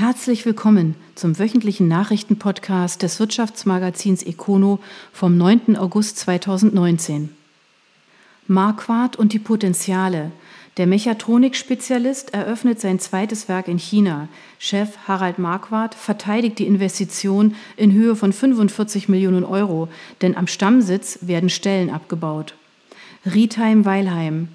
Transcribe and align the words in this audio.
Herzlich 0.00 0.46
willkommen 0.46 0.94
zum 1.14 1.38
wöchentlichen 1.38 1.86
Nachrichtenpodcast 1.86 3.02
des 3.02 3.20
Wirtschaftsmagazins 3.20 4.22
Econo 4.22 4.78
vom 5.12 5.36
9. 5.36 5.76
August 5.76 6.16
2019. 6.20 7.28
Marquardt 8.46 9.16
und 9.16 9.34
die 9.34 9.38
Potenziale. 9.38 10.32
Der 10.78 10.86
Mechatronik-Spezialist 10.86 12.32
eröffnet 12.32 12.80
sein 12.80 12.98
zweites 12.98 13.50
Werk 13.50 13.68
in 13.68 13.76
China. 13.76 14.28
Chef 14.58 14.88
Harald 15.06 15.38
Marquardt 15.38 15.94
verteidigt 15.94 16.60
die 16.60 16.66
Investition 16.66 17.54
in 17.76 17.92
Höhe 17.92 18.16
von 18.16 18.32
45 18.32 19.10
Millionen 19.10 19.44
Euro, 19.44 19.88
denn 20.22 20.34
am 20.34 20.46
Stammsitz 20.46 21.18
werden 21.20 21.50
Stellen 21.50 21.90
abgebaut. 21.90 22.54
Rietheim-Weilheim. 23.26 24.48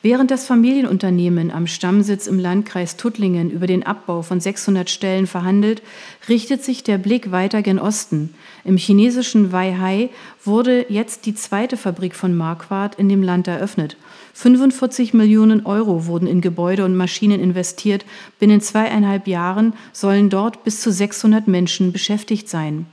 Während 0.00 0.30
das 0.30 0.46
Familienunternehmen 0.46 1.50
am 1.50 1.66
Stammsitz 1.66 2.28
im 2.28 2.38
Landkreis 2.38 2.96
Tuttlingen 2.96 3.50
über 3.50 3.66
den 3.66 3.84
Abbau 3.84 4.22
von 4.22 4.38
600 4.38 4.88
Stellen 4.88 5.26
verhandelt, 5.26 5.82
richtet 6.28 6.62
sich 6.62 6.84
der 6.84 6.98
Blick 6.98 7.32
weiter 7.32 7.62
gen 7.62 7.80
Osten. 7.80 8.32
Im 8.64 8.76
chinesischen 8.76 9.50
Weihai 9.50 10.10
wurde 10.44 10.86
jetzt 10.88 11.26
die 11.26 11.34
zweite 11.34 11.76
Fabrik 11.76 12.14
von 12.14 12.36
Marquardt 12.36 12.94
in 12.94 13.08
dem 13.08 13.24
Land 13.24 13.48
eröffnet. 13.48 13.96
45 14.34 15.14
Millionen 15.14 15.66
Euro 15.66 16.06
wurden 16.06 16.28
in 16.28 16.40
Gebäude 16.40 16.84
und 16.84 16.94
Maschinen 16.94 17.40
investiert. 17.40 18.04
Binnen 18.38 18.60
zweieinhalb 18.60 19.26
Jahren 19.26 19.72
sollen 19.92 20.30
dort 20.30 20.62
bis 20.62 20.80
zu 20.80 20.92
600 20.92 21.48
Menschen 21.48 21.92
beschäftigt 21.92 22.48
sein 22.48 22.86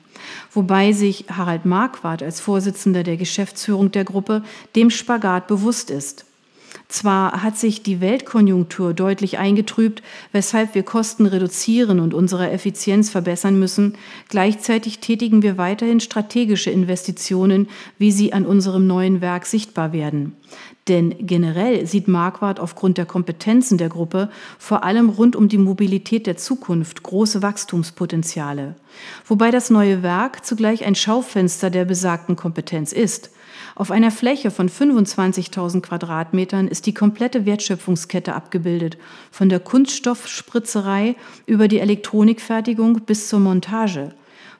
wobei 0.52 0.91
sich 0.91 1.26
Harald 1.30 1.66
Marquardt 1.66 2.24
als 2.24 2.40
Vorsitzender 2.40 3.04
der 3.04 3.18
Geschäftsführung 3.18 3.91
der 3.91 4.05
Gruppe 4.05 4.44
dem 4.76 4.90
Spagat 4.90 5.46
bewusst 5.46 5.91
ist. 5.91 6.26
Zwar 6.88 7.42
hat 7.42 7.58
sich 7.58 7.82
die 7.82 8.00
Weltkonjunktur 8.00 8.94
deutlich 8.94 9.38
eingetrübt, 9.38 10.04
weshalb 10.32 10.76
wir 10.76 10.84
Kosten 10.84 11.26
reduzieren 11.26 12.00
und 12.00 12.14
unsere 12.14 12.52
Effizienz 12.52 13.10
verbessern 13.10 13.58
müssen, 13.58 13.98
gleichzeitig 14.30 15.00
tätigen 15.00 15.42
wir 15.42 15.58
weiterhin 15.58 16.00
strategische 16.00 16.70
Investitionen, 16.70 17.68
wie 17.98 18.12
sie 18.12 18.34
an 18.34 18.46
unserem 18.46 18.86
neuen 18.86 19.20
Werk 19.20 19.46
sichtbar 19.48 19.94
werden. 19.94 20.34
Denn 20.88 21.16
generell 21.20 21.88
sieht 21.88 22.08
Marquardt 22.08 22.60
aufgrund 22.60 23.00
der 23.00 23.08
Kompetenzen 23.08 23.80
der 23.80 23.90
Gruppe 23.90 24.30
vor 24.60 24.84
allem 24.84 25.10
rund 25.10 25.36
um 25.36 25.48
die 25.48 25.58
Mobilität 25.58 26.27
der 26.27 26.38
Zukunft 26.38 27.02
große 27.02 27.42
Wachstumspotenziale. 27.42 28.76
Wobei 29.26 29.50
das 29.50 29.72
neue 29.72 30.04
Werk 30.04 30.46
zugleich 30.46 30.86
ein 30.86 30.94
Schaufenster 30.94 31.72
der 31.72 31.86
besagten 31.86 32.36
Kompetenz 32.36 32.92
ist. 32.92 33.32
Auf 33.74 33.90
einer 33.90 34.12
Fläche 34.12 34.52
von 34.52 34.70
25.000 34.70 35.82
Quadratmetern 35.82 36.68
ist 36.68 36.86
die 36.86 36.94
komplette 36.94 37.48
Wertschöpfungskette 37.48 38.36
abgebildet, 38.36 38.98
von 39.32 39.49
der 39.49 39.60
Kunststoffspritzerei 39.60 41.16
über 41.48 41.68
die 41.68 41.80
Elektronikfertigung 41.80 43.02
bis 43.02 43.27
zur 43.27 43.40
Montage. 43.40 44.14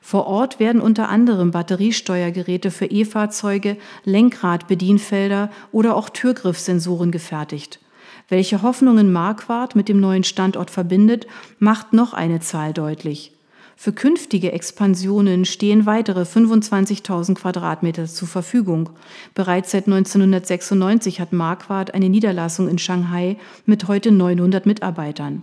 Vor 0.06 0.28
Ort 0.28 0.60
werden 0.60 0.80
unter 0.80 1.08
anderem 1.08 1.50
Batteriesteuergeräte 1.50 2.70
für 2.70 2.86
E-Fahrzeuge, 2.86 3.76
Lenkradbedienfelder 4.04 5.50
oder 5.72 5.96
auch 5.96 6.10
Türgriffsensoren 6.10 7.10
gefertigt. 7.10 7.80
Welche 8.28 8.62
Hoffnungen 8.62 9.12
Marquardt 9.12 9.74
mit 9.74 9.88
dem 9.88 9.98
neuen 9.98 10.22
Standort 10.22 10.70
verbindet, 10.70 11.26
macht 11.58 11.92
noch 11.92 12.14
eine 12.14 12.38
Zahl 12.38 12.72
deutlich. 12.72 13.32
Für 13.74 13.92
künftige 13.92 14.52
Expansionen 14.52 15.44
stehen 15.44 15.86
weitere 15.86 16.22
25.000 16.22 17.34
Quadratmeter 17.34 18.06
zur 18.06 18.28
Verfügung. 18.28 18.90
Bereits 19.34 19.72
seit 19.72 19.86
1996 19.86 21.20
hat 21.20 21.32
Marquardt 21.32 21.94
eine 21.94 22.08
Niederlassung 22.08 22.68
in 22.68 22.78
Shanghai 22.78 23.38
mit 23.64 23.88
heute 23.88 24.12
900 24.12 24.66
Mitarbeitern. 24.66 25.42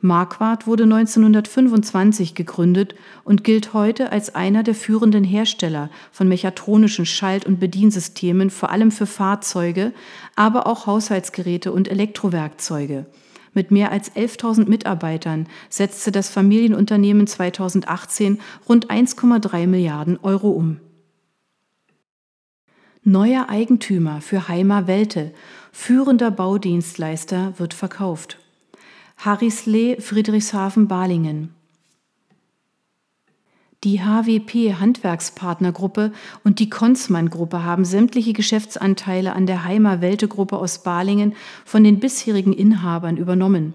Marquardt 0.00 0.66
wurde 0.66 0.84
1925 0.84 2.34
gegründet 2.34 2.94
und 3.24 3.44
gilt 3.44 3.72
heute 3.72 4.12
als 4.12 4.34
einer 4.34 4.62
der 4.62 4.74
führenden 4.74 5.24
Hersteller 5.24 5.90
von 6.12 6.28
mechatronischen 6.28 7.06
Schalt- 7.06 7.46
und 7.46 7.60
Bediensystemen, 7.60 8.50
vor 8.50 8.70
allem 8.70 8.90
für 8.90 9.06
Fahrzeuge, 9.06 9.92
aber 10.36 10.66
auch 10.66 10.86
Haushaltsgeräte 10.86 11.72
und 11.72 11.88
Elektrowerkzeuge. 11.88 13.06
Mit 13.54 13.70
mehr 13.70 13.92
als 13.92 14.12
11.000 14.12 14.68
Mitarbeitern 14.68 15.46
setzte 15.68 16.10
das 16.10 16.28
Familienunternehmen 16.28 17.26
2018 17.26 18.40
rund 18.68 18.90
1,3 18.90 19.66
Milliarden 19.68 20.18
Euro 20.22 20.50
um. 20.50 20.80
Neuer 23.04 23.48
Eigentümer 23.48 24.20
für 24.20 24.48
Heimer 24.48 24.86
Welte, 24.86 25.32
führender 25.72 26.30
Baudienstleister, 26.30 27.52
wird 27.58 27.74
verkauft. 27.74 28.38
Harrislee 29.16 30.00
Friedrichshafen-Balingen. 30.00 31.54
Die 33.84 34.00
HWP 34.00 34.74
Handwerkspartnergruppe 34.80 36.12
und 36.42 36.58
die 36.58 36.70
Konzmann 36.70 37.28
Gruppe 37.28 37.64
haben 37.64 37.84
sämtliche 37.84 38.32
Geschäftsanteile 38.32 39.34
an 39.34 39.46
der 39.46 39.64
Heimer 39.64 40.00
Welte 40.00 40.26
Gruppe 40.26 40.56
aus 40.56 40.82
Balingen 40.82 41.34
von 41.66 41.84
den 41.84 42.00
bisherigen 42.00 42.54
Inhabern 42.54 43.18
übernommen. 43.18 43.74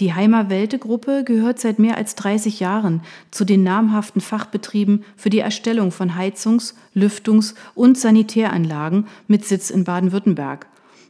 Die 0.00 0.12
Heimer 0.12 0.50
Welte 0.50 0.78
Gruppe 0.78 1.24
gehört 1.24 1.58
seit 1.60 1.78
mehr 1.78 1.96
als 1.96 2.14
30 2.14 2.60
Jahren 2.60 3.02
zu 3.30 3.44
den 3.44 3.62
namhaften 3.62 4.20
Fachbetrieben 4.20 5.04
für 5.16 5.30
die 5.30 5.40
Erstellung 5.40 5.92
von 5.92 6.14
Heizungs-, 6.14 6.74
Lüftungs- 6.94 7.54
und 7.74 7.98
Sanitäranlagen 7.98 9.06
mit 9.28 9.46
Sitz 9.46 9.70
in 9.70 9.84
Baden-Württemberg 9.84 10.66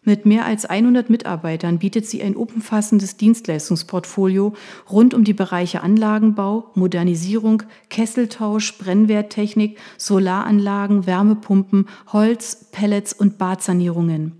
mit 0.08 0.24
mehr 0.24 0.46
als 0.46 0.64
100 0.64 1.10
Mitarbeitern 1.10 1.78
bietet 1.78 2.06
sie 2.06 2.22
ein 2.22 2.34
umfassendes 2.34 3.18
Dienstleistungsportfolio 3.18 4.54
rund 4.90 5.12
um 5.12 5.22
die 5.22 5.34
Bereiche 5.34 5.82
Anlagenbau, 5.82 6.70
Modernisierung, 6.74 7.62
Kesseltausch, 7.90 8.78
Brennwerttechnik, 8.78 9.78
Solaranlagen, 9.98 11.06
Wärmepumpen, 11.06 11.88
Holz, 12.10 12.68
Pellets 12.72 13.12
und 13.12 13.36
Badsanierungen. 13.36 14.32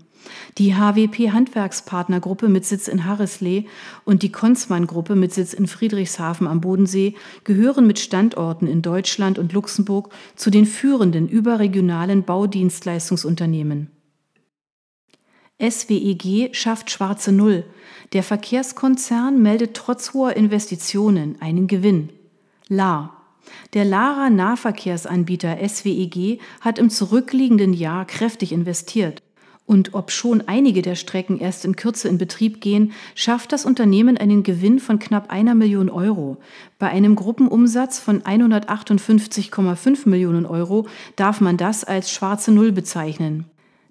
Die 0.57 0.73
HWP 0.73 1.31
Handwerkspartnergruppe 1.31 2.49
mit 2.49 2.65
Sitz 2.65 2.87
in 2.87 3.05
Harrislee 3.05 3.65
und 4.05 4.23
die 4.23 4.31
Konzmann 4.31 4.87
Gruppe 4.87 5.15
mit 5.15 5.33
Sitz 5.33 5.53
in 5.53 5.67
Friedrichshafen 5.67 6.47
am 6.47 6.61
Bodensee 6.61 7.13
gehören 7.43 7.85
mit 7.85 7.99
Standorten 7.99 8.65
in 8.65 8.81
Deutschland 8.81 9.37
und 9.37 9.53
Luxemburg 9.53 10.09
zu 10.35 10.49
den 10.49 10.65
führenden 10.65 11.29
überregionalen 11.29 12.23
Baudienstleistungsunternehmen. 12.23 13.98
SWEG 15.61 16.55
schafft 16.55 16.89
schwarze 16.89 17.33
Null. 17.33 17.65
Der 18.13 18.23
Verkehrskonzern 18.23 19.41
meldet 19.41 19.73
trotz 19.73 20.13
hoher 20.13 20.35
Investitionen 20.37 21.35
einen 21.41 21.67
Gewinn. 21.67 22.09
La. 22.69 23.13
Der 23.73 23.83
Lara 23.83 24.29
Nahverkehrsanbieter 24.29 25.57
SWEG 25.67 26.39
hat 26.61 26.79
im 26.79 26.89
zurückliegenden 26.89 27.73
Jahr 27.73 28.05
kräftig 28.05 28.51
investiert. 28.53 29.21
Und 29.65 29.93
ob 29.93 30.11
schon 30.11 30.47
einige 30.47 30.81
der 30.81 30.95
Strecken 30.95 31.39
erst 31.39 31.65
in 31.65 31.75
Kürze 31.75 32.07
in 32.07 32.17
Betrieb 32.17 32.61
gehen, 32.61 32.93
schafft 33.13 33.51
das 33.51 33.65
Unternehmen 33.65 34.17
einen 34.17 34.43
Gewinn 34.43 34.79
von 34.79 34.97
knapp 34.97 35.29
einer 35.29 35.55
Million 35.55 35.89
Euro. 35.89 36.37
Bei 36.79 36.87
einem 36.87 37.15
Gruppenumsatz 37.15 37.99
von 37.99 38.21
158,5 38.21 40.09
Millionen 40.09 40.45
Euro 40.45 40.87
darf 41.17 41.41
man 41.41 41.57
das 41.57 41.83
als 41.83 42.11
schwarze 42.11 42.51
Null 42.51 42.71
bezeichnen. 42.71 43.45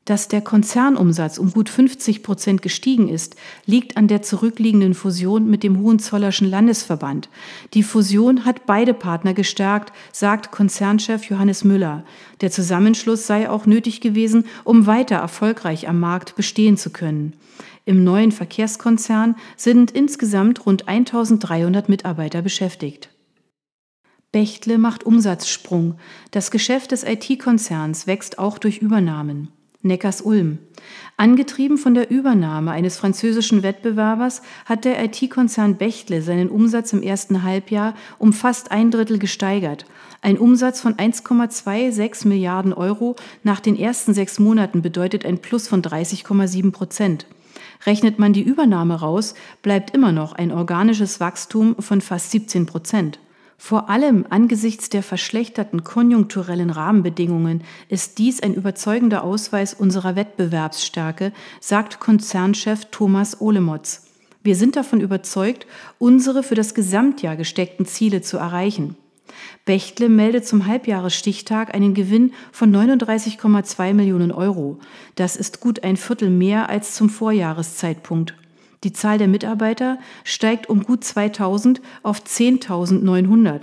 Dass 0.09 0.27
der 0.27 0.41
Konzernumsatz 0.41 1.37
um 1.37 1.53
gut 1.53 1.69
50 1.69 2.23
Prozent 2.23 2.63
gestiegen 2.63 3.11
ist, 3.11 3.37
liegt 3.67 3.99
an 3.99 4.09
der 4.09 4.23
zurückliegenden 4.23 4.95
Fusion 4.95 5.51
mit 5.51 5.63
dem 5.63 5.81
Hohenzollerschen 5.83 6.49
Landesverband. 6.49 7.29
Die 7.75 7.83
Fusion 7.83 8.47
hat 8.47 8.65
beide 8.65 8.95
Partner 8.95 9.35
gestärkt, 9.35 9.93
sagt 10.11 10.51
Konzernchef 10.51 11.25
Johannes 11.25 11.63
Müller. 11.63 12.07
Der 12.41 12.51
Zusammenschluss 12.51 13.27
sei 13.27 13.51
auch 13.51 13.67
nötig 13.67 14.01
gewesen, 14.01 14.47
um 14.65 14.87
weiter 14.87 15.17
erfolgreich 15.17 15.91
am 15.91 16.01
Markt 16.01 16.37
bestehen 16.37 16.79
zu 16.79 16.89
können. 16.89 17.35
Im 17.85 18.03
neuen 18.03 18.33
Verkehrskonzern 18.33 19.37
sind 19.59 19.91
insgesamt 19.91 20.65
rund 20.65 20.89
1300 20.89 21.91
Mitarbeiter 21.91 22.41
beschäftigt. 22.41 23.11
Bechtle 24.33 24.79
macht 24.79 25.05
Umsatzsprung. 25.05 25.99
Das 26.31 26.51
Geschäft 26.51 26.93
des 26.93 27.05
IT-Konzerns 27.05 28.07
wächst 28.07 28.39
auch 28.39 28.57
durch 28.57 28.79
Übernahmen. 28.79 29.53
Neckars-Ulm. 29.83 30.59
Angetrieben 31.17 31.79
von 31.79 31.95
der 31.95 32.11
Übernahme 32.11 32.73
eines 32.73 32.97
französischen 32.97 33.63
Wettbewerbers 33.63 34.43
hat 34.65 34.85
der 34.85 35.03
IT-Konzern 35.05 35.77
Bechtle 35.77 36.21
seinen 36.23 36.49
Umsatz 36.49 36.93
im 36.93 37.03
ersten 37.03 37.43
Halbjahr 37.45 37.95
um 38.19 38.33
fast 38.33 38.73
ein 38.73 38.91
Drittel 38.91 39.19
gesteigert. 39.19 39.87
Ein 40.21 40.37
Umsatz 40.37 40.81
von 40.81 40.95
1,26 40.95 42.27
Milliarden 42.27 42.73
Euro 42.73 43.15
nach 43.45 43.61
den 43.61 43.77
ersten 43.77 44.15
sechs 44.15 44.41
Monaten 44.41 44.83
bedeutet 44.83 45.25
ein 45.25 45.39
Plus 45.39 45.69
von 45.69 45.81
30,7 45.81 46.73
Prozent. 46.73 47.27
Rechnet 47.87 48.19
man 48.19 48.33
die 48.33 48.43
Übernahme 48.43 48.99
raus, 48.99 49.35
bleibt 49.63 49.95
immer 49.95 50.11
noch 50.11 50.33
ein 50.33 50.51
organisches 50.51 51.21
Wachstum 51.21 51.77
von 51.79 52.01
fast 52.01 52.33
17 52.33 52.67
Prozent. 52.67 53.21
Vor 53.61 53.91
allem 53.91 54.25
angesichts 54.31 54.89
der 54.89 55.03
verschlechterten 55.03 55.83
konjunkturellen 55.83 56.71
Rahmenbedingungen 56.71 57.65
ist 57.89 58.19
dies 58.19 58.41
ein 58.41 58.55
überzeugender 58.55 59.25
Ausweis 59.25 59.75
unserer 59.75 60.15
Wettbewerbsstärke, 60.15 61.33
sagt 61.61 61.99
Konzernchef 61.99 62.87
Thomas 62.93 63.41
Olemotz. 63.41 64.07
Wir 64.45 64.55
sind 64.55 64.77
davon 64.77 65.01
überzeugt, 65.01 65.67
unsere 65.99 66.45
für 66.45 66.55
das 66.55 66.73
Gesamtjahr 66.73 67.37
gesteckten 67.37 67.85
Ziele 67.85 68.23
zu 68.23 68.39
erreichen. 68.39 68.97
Bechtle 69.65 70.09
meldet 70.09 70.47
zum 70.47 70.67
Halbjahresstichtag 70.67 71.75
einen 71.75 71.95
Gewinn 71.95 72.33
von 72.53 72.75
39,2 72.75 73.93
Millionen 73.93 74.31
Euro. 74.31 74.79
Das 75.17 75.37
ist 75.37 75.61
gut 75.61 75.83
ein 75.83 75.97
Viertel 75.97 76.31
mehr 76.31 76.71
als 76.71 76.95
zum 76.95 77.11
Vorjahreszeitpunkt. 77.11 78.35
Die 78.85 78.93
Zahl 78.93 79.19
der 79.19 79.29
Mitarbeiter 79.29 79.99
steigt 80.25 80.69
um 80.69 80.85
gut 80.85 81.03
2000 81.05 81.81
auf 82.03 82.21
10.900. 82.21 83.63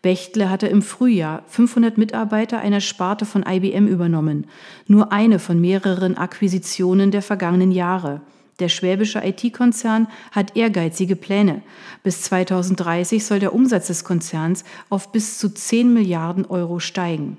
Bechtle 0.00 0.50
hatte 0.50 0.66
im 0.66 0.82
Frühjahr 0.82 1.42
500 1.48 1.98
Mitarbeiter 1.98 2.58
einer 2.60 2.80
Sparte 2.80 3.26
von 3.26 3.44
IBM 3.46 3.86
übernommen, 3.86 4.46
nur 4.86 5.12
eine 5.12 5.38
von 5.38 5.60
mehreren 5.60 6.16
Akquisitionen 6.16 7.10
der 7.10 7.22
vergangenen 7.22 7.72
Jahre. 7.72 8.20
Der 8.60 8.68
schwäbische 8.68 9.20
IT-Konzern 9.24 10.06
hat 10.30 10.56
ehrgeizige 10.56 11.16
Pläne. 11.16 11.62
Bis 12.02 12.22
2030 12.22 13.24
soll 13.24 13.40
der 13.40 13.54
Umsatz 13.54 13.88
des 13.88 14.04
Konzerns 14.04 14.64
auf 14.90 15.10
bis 15.10 15.38
zu 15.38 15.52
10 15.52 15.92
Milliarden 15.92 16.46
Euro 16.46 16.78
steigen. 16.78 17.38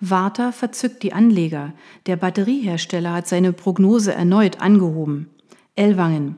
Warta 0.00 0.52
verzückt 0.52 1.02
die 1.02 1.12
Anleger. 1.12 1.72
Der 2.06 2.16
Batteriehersteller 2.16 3.14
hat 3.14 3.26
seine 3.26 3.52
Prognose 3.52 4.14
erneut 4.14 4.60
angehoben. 4.60 5.28
Ellwangen. 5.74 6.36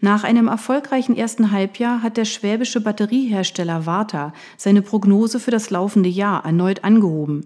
Nach 0.00 0.24
einem 0.24 0.48
erfolgreichen 0.48 1.16
ersten 1.16 1.50
Halbjahr 1.50 2.02
hat 2.02 2.16
der 2.16 2.24
schwäbische 2.24 2.80
Batteriehersteller 2.80 3.84
Warta 3.84 4.32
seine 4.56 4.80
Prognose 4.80 5.38
für 5.38 5.50
das 5.50 5.68
laufende 5.68 6.08
Jahr 6.08 6.44
erneut 6.46 6.84
angehoben. 6.84 7.44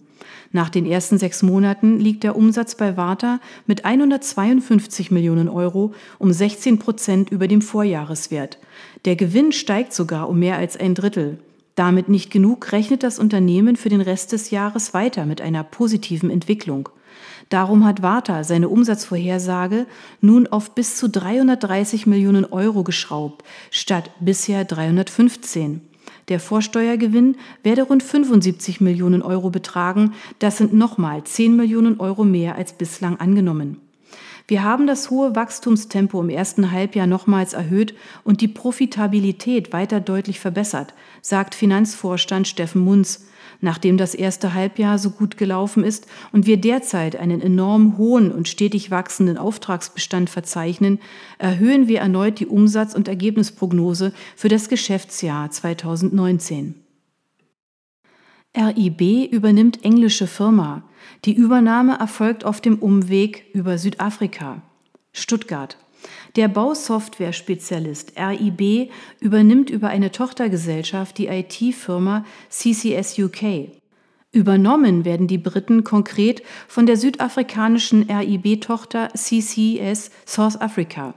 Nach 0.52 0.68
den 0.68 0.86
ersten 0.86 1.18
sechs 1.18 1.42
Monaten 1.42 1.98
liegt 1.98 2.22
der 2.22 2.36
Umsatz 2.36 2.74
bei 2.74 2.96
Warta 2.96 3.40
mit 3.66 3.84
152 3.84 5.10
Millionen 5.10 5.48
Euro 5.48 5.92
um 6.18 6.32
16 6.32 6.78
Prozent 6.78 7.30
über 7.30 7.48
dem 7.48 7.62
Vorjahreswert. 7.62 8.58
Der 9.04 9.16
Gewinn 9.16 9.52
steigt 9.52 9.92
sogar 9.92 10.28
um 10.28 10.38
mehr 10.38 10.56
als 10.56 10.76
ein 10.76 10.94
Drittel. 10.94 11.38
Damit 11.78 12.08
nicht 12.08 12.32
genug 12.32 12.72
rechnet 12.72 13.04
das 13.04 13.20
Unternehmen 13.20 13.76
für 13.76 13.88
den 13.88 14.00
Rest 14.00 14.32
des 14.32 14.50
Jahres 14.50 14.94
weiter 14.94 15.26
mit 15.26 15.40
einer 15.40 15.62
positiven 15.62 16.28
Entwicklung. 16.28 16.88
Darum 17.50 17.84
hat 17.84 18.02
Warta 18.02 18.42
seine 18.42 18.68
Umsatzvorhersage 18.68 19.86
nun 20.20 20.48
auf 20.48 20.74
bis 20.74 20.96
zu 20.96 21.08
330 21.08 22.08
Millionen 22.08 22.44
Euro 22.46 22.82
geschraubt, 22.82 23.44
statt 23.70 24.10
bisher 24.18 24.64
315. 24.64 25.80
Der 26.26 26.40
Vorsteuergewinn 26.40 27.36
werde 27.62 27.82
rund 27.82 28.02
75 28.02 28.80
Millionen 28.80 29.22
Euro 29.22 29.50
betragen. 29.50 30.14
Das 30.40 30.58
sind 30.58 30.74
nochmal 30.74 31.22
10 31.22 31.54
Millionen 31.54 32.00
Euro 32.00 32.24
mehr 32.24 32.56
als 32.56 32.72
bislang 32.72 33.20
angenommen. 33.20 33.80
Wir 34.48 34.64
haben 34.64 34.86
das 34.86 35.10
hohe 35.10 35.36
Wachstumstempo 35.36 36.22
im 36.22 36.30
ersten 36.30 36.72
Halbjahr 36.72 37.06
nochmals 37.06 37.52
erhöht 37.52 37.94
und 38.24 38.40
die 38.40 38.48
Profitabilität 38.48 39.74
weiter 39.74 40.00
deutlich 40.00 40.40
verbessert, 40.40 40.94
sagt 41.22 41.54
Finanzvorstand 41.54 42.48
Steffen 42.48 42.82
Munz 42.82 43.28
nachdem 43.60 43.96
das 43.96 44.14
erste 44.14 44.54
Halbjahr 44.54 44.98
so 44.98 45.10
gut 45.10 45.36
gelaufen 45.36 45.84
ist 45.84 46.06
und 46.32 46.46
wir 46.46 46.58
derzeit 46.58 47.16
einen 47.16 47.40
enorm 47.40 47.98
hohen 47.98 48.30
und 48.30 48.48
stetig 48.48 48.90
wachsenden 48.90 49.38
Auftragsbestand 49.38 50.30
verzeichnen, 50.30 51.00
erhöhen 51.38 51.88
wir 51.88 52.00
erneut 52.00 52.40
die 52.40 52.46
Umsatz- 52.46 52.94
und 52.94 53.08
Ergebnisprognose 53.08 54.12
für 54.36 54.48
das 54.48 54.68
Geschäftsjahr 54.68 55.50
2019. 55.50 56.74
RIB 58.56 59.30
übernimmt 59.30 59.84
englische 59.84 60.26
Firma. 60.26 60.82
Die 61.24 61.34
Übernahme 61.34 61.98
erfolgt 61.98 62.44
auf 62.44 62.60
dem 62.60 62.78
Umweg 62.78 63.44
über 63.52 63.78
Südafrika. 63.78 64.62
Stuttgart. 65.12 65.76
Der 66.38 66.46
Bausoftware-Spezialist 66.46 68.12
RIB 68.16 68.92
übernimmt 69.18 69.70
über 69.70 69.88
eine 69.88 70.12
Tochtergesellschaft 70.12 71.18
die 71.18 71.26
IT-Firma 71.26 72.24
CCS 72.48 73.18
UK. 73.18 73.70
Übernommen 74.30 75.04
werden 75.04 75.26
die 75.26 75.36
Briten 75.36 75.82
konkret 75.82 76.44
von 76.68 76.86
der 76.86 76.96
südafrikanischen 76.96 78.08
RIB-Tochter 78.08 79.08
CCS 79.16 80.12
South 80.28 80.60
Africa. 80.60 81.14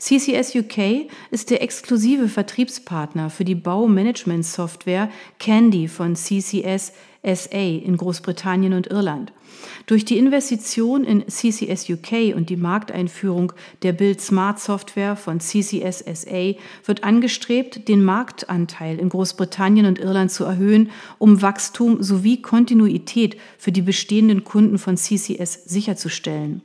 CCS 0.00 0.56
UK 0.56 1.08
ist 1.30 1.50
der 1.50 1.62
exklusive 1.62 2.26
Vertriebspartner 2.26 3.30
für 3.30 3.44
die 3.44 3.54
Baumanagement-Software 3.54 5.08
Candy 5.38 5.86
von 5.86 6.16
CCS 6.16 6.92
SA 7.24 7.58
in 7.58 7.96
Großbritannien 7.96 8.72
und 8.72 8.88
Irland. 8.88 9.32
Durch 9.86 10.04
die 10.04 10.18
Investition 10.18 11.04
in 11.04 11.26
CCS 11.28 11.88
UK 11.88 12.34
und 12.34 12.50
die 12.50 12.56
Markteinführung 12.56 13.52
der 13.82 13.92
Build 13.92 14.20
Smart 14.20 14.58
Software 14.58 15.16
von 15.16 15.40
CCS 15.40 16.00
SA 16.00 16.54
wird 16.84 17.04
angestrebt, 17.04 17.88
den 17.88 18.02
Marktanteil 18.02 18.98
in 18.98 19.08
Großbritannien 19.08 19.86
und 19.86 19.98
Irland 19.98 20.30
zu 20.30 20.44
erhöhen, 20.44 20.90
um 21.18 21.42
Wachstum 21.42 22.02
sowie 22.02 22.40
Kontinuität 22.42 23.36
für 23.58 23.72
die 23.72 23.82
bestehenden 23.82 24.44
Kunden 24.44 24.78
von 24.78 24.96
CCS 24.96 25.64
sicherzustellen. 25.64 26.62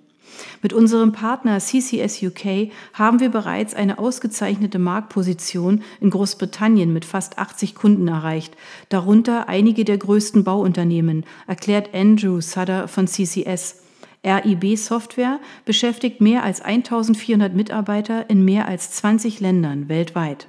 Mit 0.61 0.73
unserem 0.73 1.11
Partner 1.11 1.59
CCS 1.59 2.21
UK 2.23 2.71
haben 2.93 3.19
wir 3.19 3.29
bereits 3.29 3.73
eine 3.73 3.99
ausgezeichnete 3.99 4.79
Marktposition 4.79 5.83
in 6.01 6.09
Großbritannien 6.09 6.91
mit 6.93 7.05
fast 7.05 7.37
80 7.37 7.75
Kunden 7.75 8.07
erreicht, 8.07 8.55
darunter 8.89 9.49
einige 9.49 9.85
der 9.85 9.97
größten 9.97 10.43
Bauunternehmen, 10.43 11.25
erklärt 11.47 11.93
Andrew 11.93 12.41
Sutter 12.41 12.87
von 12.87 13.07
CCS. 13.07 13.83
RIB 14.25 14.77
Software 14.77 15.39
beschäftigt 15.63 16.19
mehr 16.19 16.43
als 16.43 16.61
1400 16.61 17.53
Mitarbeiter 17.53 18.29
in 18.29 18.43
mehr 18.43 18.67
als 18.67 18.91
20 18.91 19.39
Ländern 19.39 19.87
weltweit. 19.87 20.47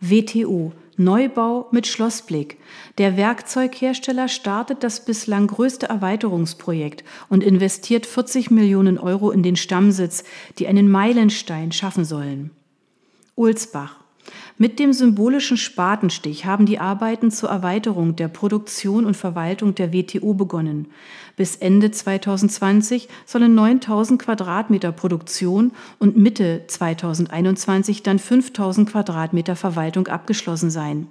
WTO 0.00 0.72
Neubau 0.98 1.68
mit 1.72 1.86
Schlossblick. 1.86 2.58
Der 2.96 3.18
Werkzeughersteller 3.18 4.28
startet 4.28 4.82
das 4.82 5.04
bislang 5.04 5.46
größte 5.46 5.86
Erweiterungsprojekt 5.86 7.04
und 7.28 7.44
investiert 7.44 8.06
40 8.06 8.50
Millionen 8.50 8.98
Euro 8.98 9.30
in 9.30 9.42
den 9.42 9.56
Stammsitz, 9.56 10.24
die 10.58 10.66
einen 10.66 10.90
Meilenstein 10.90 11.70
schaffen 11.70 12.06
sollen. 12.06 12.50
Ulsbach. 13.34 14.05
Mit 14.58 14.78
dem 14.78 14.94
symbolischen 14.94 15.58
Spatenstich 15.58 16.46
haben 16.46 16.64
die 16.64 16.78
Arbeiten 16.78 17.30
zur 17.30 17.50
Erweiterung 17.50 18.16
der 18.16 18.28
Produktion 18.28 19.04
und 19.04 19.14
Verwaltung 19.14 19.74
der 19.74 19.92
WTO 19.92 20.32
begonnen. 20.32 20.86
Bis 21.36 21.56
Ende 21.56 21.90
2020 21.90 23.08
sollen 23.26 23.54
9000 23.54 24.22
Quadratmeter 24.22 24.92
Produktion 24.92 25.72
und 25.98 26.16
Mitte 26.16 26.64
2021 26.68 28.02
dann 28.02 28.18
5000 28.18 28.88
Quadratmeter 28.88 29.56
Verwaltung 29.56 30.06
abgeschlossen 30.06 30.70
sein. 30.70 31.08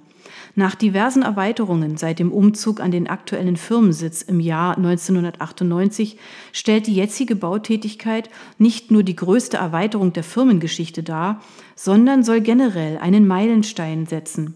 Nach 0.58 0.74
diversen 0.74 1.20
Erweiterungen 1.20 1.98
seit 1.98 2.18
dem 2.18 2.32
Umzug 2.32 2.80
an 2.80 2.90
den 2.90 3.08
aktuellen 3.08 3.58
Firmensitz 3.58 4.22
im 4.22 4.40
Jahr 4.40 4.78
1998 4.78 6.16
stellt 6.50 6.86
die 6.86 6.94
jetzige 6.94 7.36
Bautätigkeit 7.36 8.30
nicht 8.56 8.90
nur 8.90 9.02
die 9.02 9.16
größte 9.16 9.58
Erweiterung 9.58 10.14
der 10.14 10.24
Firmengeschichte 10.24 11.02
dar, 11.02 11.42
sondern 11.74 12.22
soll 12.22 12.40
generell 12.40 12.96
einen 12.96 13.26
Meilenstein 13.26 14.06
setzen. 14.06 14.54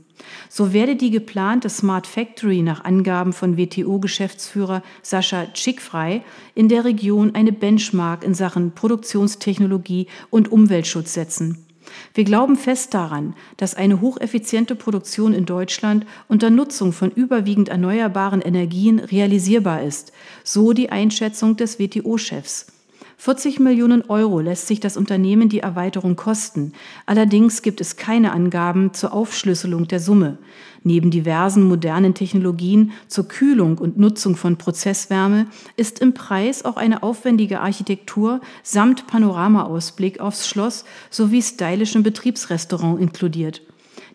So 0.49 0.73
werde 0.73 0.97
die 0.97 1.11
geplante 1.11 1.69
Smart 1.69 2.07
Factory 2.07 2.63
nach 2.63 2.83
Angaben 2.83 3.35
von 3.35 3.59
WTO-Geschäftsführer 3.59 4.83
Sascha 5.03 5.49
Schickfrei 5.53 6.25
in 6.55 6.71
der 6.71 6.87
Region 6.87 7.35
eine 7.35 7.53
Benchmark 7.53 8.25
in 8.25 8.33
Sachen 8.33 8.73
Produktionstechnologie 8.73 10.07
und 10.31 10.51
Umweltschutz 10.51 11.13
setzen. 11.13 11.67
Wir 12.15 12.25
glauben 12.25 12.57
fest 12.57 12.95
daran, 12.95 13.35
dass 13.57 13.75
eine 13.75 14.01
hocheffiziente 14.01 14.75
Produktion 14.75 15.33
in 15.33 15.47
Deutschland 15.47 16.07
unter 16.29 16.51
Nutzung 16.51 16.93
von 16.93 17.11
überwiegend 17.11 17.69
erneuerbaren 17.69 18.41
Energien 18.41 18.99
realisierbar 18.99 19.83
ist, 19.83 20.13
so 20.45 20.73
die 20.73 20.91
Einschätzung 20.91 21.57
des 21.57 21.79
WTO-Chefs. 21.79 22.80
40 23.23 23.61
Millionen 23.61 24.01
Euro 24.09 24.41
lässt 24.41 24.67
sich 24.67 24.81
das 24.81 24.97
Unternehmen 24.97 25.51
die 25.51 25.59
Erweiterung 25.59 26.17
kosten. 26.17 26.73
Allerdings 27.05 27.61
gibt 27.61 27.83
es 27.83 27.97
keine 27.97 28.33
Angaben 28.33 28.95
zur 28.95 29.13
Aufschlüsselung 29.13 29.87
der 29.87 30.01
Summe. 30.01 30.39
Neben 30.85 31.11
diversen 31.11 31.65
modernen 31.65 32.15
Technologien 32.15 32.93
zur 33.09 33.29
Kühlung 33.29 33.77
und 33.77 33.99
Nutzung 33.99 34.37
von 34.37 34.57
Prozesswärme 34.57 35.49
ist 35.77 35.99
im 35.99 36.15
Preis 36.15 36.65
auch 36.65 36.79
eine 36.79 37.03
aufwendige 37.03 37.61
Architektur 37.61 38.41
samt 38.63 39.07
Panoramaausblick 39.07 40.19
aufs 40.19 40.49
Schloss 40.49 40.87
sowie 41.11 41.43
stylischen 41.43 42.03
Betriebsrestaurant 42.03 42.99
inkludiert. 42.99 43.61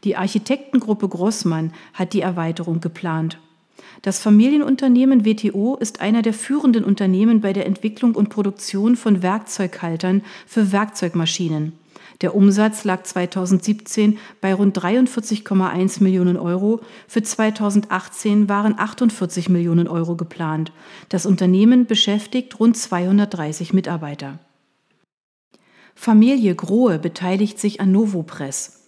Die 0.04 0.16
Architektengruppe 0.16 1.08
Grossmann 1.10 1.74
hat 1.94 2.14
die 2.14 2.22
Erweiterung 2.22 2.82
geplant. 2.82 3.38
Das 4.02 4.20
Familienunternehmen 4.20 5.26
WTO 5.26 5.76
ist 5.76 6.02
einer 6.02 6.22
der 6.22 6.34
führenden 6.34 6.84
Unternehmen 6.84 7.42
bei 7.42 7.54
der 7.54 7.66
Entwicklung 7.66 8.16
und 8.16 8.30
Produktion 8.30 8.96
von 8.96 9.24
Werkzeughaltern 9.24 10.24
für 10.46 10.72
Werkzeugmaschinen. 10.72 11.74
Der 12.22 12.36
Umsatz 12.36 12.86
lag 12.86 13.04
2017 13.04 14.18
bei 14.40 14.54
rund 14.54 14.78
43,1 14.78 16.02
Millionen 16.02 16.38
Euro. 16.38 16.82
Für 17.08 17.22
2018 17.22 18.48
waren 18.48 18.80
48 18.80 19.50
Millionen 19.50 19.88
Euro 19.88 20.16
geplant. 20.16 20.72
Das 21.10 21.26
Unternehmen 21.26 21.86
beschäftigt 21.86 22.60
rund 22.60 22.78
230 22.78 23.74
Mitarbeiter. 23.74 24.40
Familie 25.94 26.56
Grohe 26.56 27.00
beteiligt 27.00 27.60
sich 27.60 27.82
an 27.82 27.92
Novopress. 27.92 28.85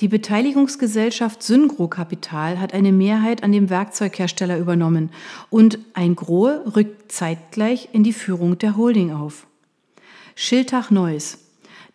Die 0.00 0.06
Beteiligungsgesellschaft 0.06 1.42
Syngro 1.42 1.88
Kapital 1.88 2.60
hat 2.60 2.72
eine 2.72 2.92
Mehrheit 2.92 3.42
an 3.42 3.50
dem 3.50 3.68
Werkzeughersteller 3.68 4.56
übernommen 4.56 5.10
und 5.50 5.80
ein 5.92 6.14
Grohe 6.14 6.62
rückt 6.76 7.10
zeitgleich 7.10 7.88
in 7.92 8.04
die 8.04 8.12
Führung 8.12 8.56
der 8.58 8.76
Holding 8.76 9.12
auf. 9.12 9.48
Schiltach 10.36 10.92
Neuss. 10.92 11.38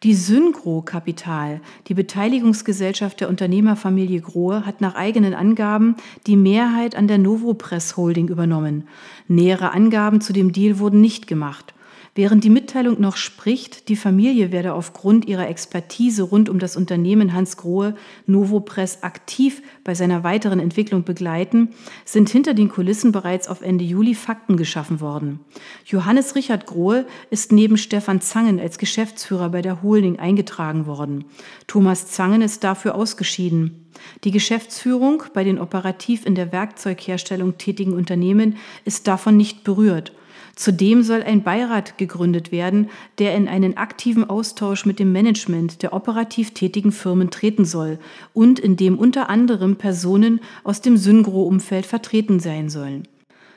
Die 0.03 0.15
Syngro 0.15 0.81
Kapital, 0.81 1.61
die 1.87 1.93
Beteiligungsgesellschaft 1.93 3.21
der 3.21 3.29
Unternehmerfamilie 3.29 4.19
Grohe, 4.19 4.65
hat 4.65 4.81
nach 4.81 4.95
eigenen 4.95 5.33
Angaben 5.33 5.95
die 6.27 6.35
Mehrheit 6.35 6.97
an 6.97 7.07
der 7.07 7.19
Novopress 7.19 7.95
Holding 7.95 8.27
übernommen. 8.27 8.89
Nähere 9.29 9.71
Angaben 9.71 10.19
zu 10.19 10.33
dem 10.33 10.51
Deal 10.51 10.77
wurden 10.79 10.99
nicht 10.99 11.25
gemacht. 11.25 11.73
Während 12.15 12.43
die 12.43 12.51
Mitteilung 12.51 13.01
noch 13.01 13.15
spricht, 13.15 13.89
die 13.89 13.95
Familie 13.95 14.51
werde 14.51 14.75
aufgrund 14.75 15.25
ihrer 15.25 15.47
Expertise 15.47 16.21
rund 16.21 16.47
um 16.47 16.59
das 16.59 16.75
Unternehmen 16.75 17.33
Hans 17.33 17.57
Grohe 17.57 17.95
Novopress 18.27 19.01
aktiv 19.01 19.63
bei 19.83 19.95
seiner 19.95 20.23
weiteren 20.23 20.59
Entwicklung 20.59 21.05
begleiten, 21.05 21.69
sind 22.05 22.29
hinter 22.29 22.53
den 22.53 22.69
Kulissen 22.69 23.11
bereits 23.11 23.47
auf 23.47 23.61
Ende 23.61 23.83
Juli 23.83 24.13
Fakten 24.13 24.57
geschaffen 24.57 25.01
worden. 25.01 25.39
Johannes 25.85 26.35
Richard 26.35 26.67
Grohe 26.67 27.07
ist 27.31 27.51
neben 27.51 27.77
Stefan 27.77 28.21
Zangen 28.21 28.59
als 28.59 28.77
Geschäftsführer 28.77 29.49
bei 29.49 29.63
der 29.63 29.81
Holding 29.81 30.19
eingetragen 30.19 30.85
worden. 30.85 31.25
Thomas 31.65 32.09
Zangen 32.09 32.43
ist 32.43 32.63
dafür 32.63 32.93
ausgeschieden. 32.93 33.87
Die 34.23 34.31
Geschäftsführung 34.31 35.23
bei 35.33 35.43
den 35.43 35.57
operativ 35.57 36.27
in 36.27 36.35
der 36.35 36.51
Werkzeugherstellung 36.51 37.57
tätigen 37.57 37.93
Unternehmen 37.93 38.57
ist 38.85 39.07
davon 39.07 39.35
nicht 39.35 39.63
berührt. 39.63 40.13
Zudem 40.55 41.01
soll 41.01 41.23
ein 41.23 41.41
Beirat 41.41 41.97
gegründet 41.97 42.51
werden, 42.51 42.89
der 43.17 43.35
in 43.35 43.47
einen 43.47 43.75
aktiven 43.75 44.29
Austausch 44.29 44.85
mit 44.85 44.99
dem 44.99 45.11
Management 45.11 45.81
der 45.81 45.93
operativ 45.93 46.51
tätigen 46.53 46.91
Firmen 46.91 47.31
treten 47.31 47.65
soll 47.65 47.97
und 48.33 48.59
in 48.59 48.77
dem 48.77 48.99
unter 48.99 49.29
anderem 49.29 49.77
Personen 49.77 50.41
aus 50.63 50.81
dem 50.81 50.95
Syngro-Umfeld 50.95 51.87
vertreten 51.87 52.39
sein 52.39 52.69
sollen. 52.69 53.07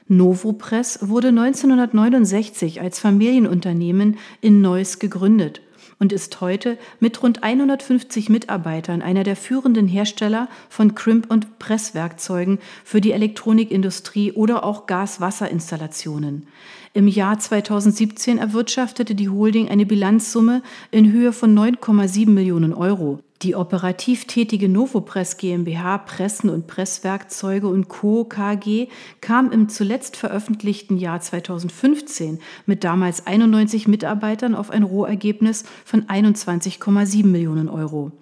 Novopress 0.08 1.00
wurde 1.02 1.28
1969 1.28 2.80
als 2.80 2.98
Familienunternehmen 2.98 4.16
in 4.40 4.60
Neuss 4.60 4.98
gegründet 4.98 5.60
und 5.98 6.12
ist 6.12 6.40
heute 6.40 6.78
mit 7.00 7.22
rund 7.22 7.42
150 7.42 8.28
Mitarbeitern 8.28 9.02
einer 9.02 9.24
der 9.24 9.36
führenden 9.36 9.86
Hersteller 9.86 10.48
von 10.68 10.94
Crimp- 10.94 11.30
und 11.30 11.58
Presswerkzeugen 11.58 12.58
für 12.84 13.00
die 13.00 13.12
Elektronikindustrie 13.12 14.32
oder 14.32 14.64
auch 14.64 14.86
Gas-Wasser-Installationen. 14.86 16.46
Im 16.92 17.08
Jahr 17.08 17.38
2017 17.38 18.38
erwirtschaftete 18.38 19.14
die 19.14 19.28
Holding 19.28 19.68
eine 19.68 19.86
Bilanzsumme 19.86 20.62
in 20.90 21.12
Höhe 21.12 21.32
von 21.32 21.54
9,7 21.54 22.30
Millionen 22.30 22.72
Euro. 22.72 23.20
Die 23.42 23.54
operativ 23.54 24.24
tätige 24.24 24.66
Novopress 24.68 25.36
GmbH 25.36 25.98
Pressen 25.98 26.48
und 26.48 26.66
Presswerkzeuge 26.66 27.68
und 27.68 27.88
Co. 27.88 28.24
KG 28.24 28.88
kam 29.20 29.52
im 29.52 29.68
zuletzt 29.68 30.16
veröffentlichten 30.16 30.96
Jahr 30.96 31.20
2015 31.20 32.38
mit 32.64 32.82
damals 32.82 33.26
91 33.26 33.88
Mitarbeitern 33.88 34.54
auf 34.54 34.70
ein 34.70 34.82
Rohergebnis 34.82 35.64
von 35.84 36.04
21,7 36.04 37.26
Millionen 37.26 37.68
Euro. 37.68 38.12